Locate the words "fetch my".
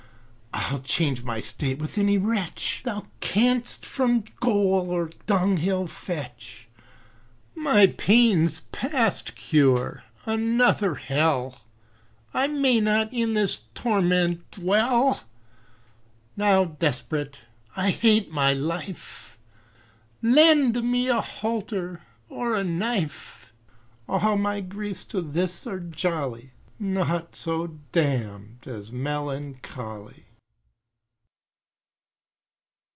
5.87-7.87